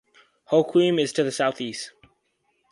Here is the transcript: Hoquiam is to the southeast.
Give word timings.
Hoquiam 0.49 0.99
is 0.99 1.13
to 1.13 1.23
the 1.23 1.31
southeast. 1.31 1.91